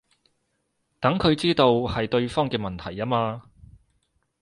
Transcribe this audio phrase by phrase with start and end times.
[0.99, 3.43] 等佢知道係對方嘅問題吖嘛